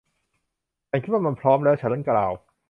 [0.89, 1.75] ฉันคิดว่ามันพร้อมแล้ว.
[1.81, 2.31] ฉันกล่าว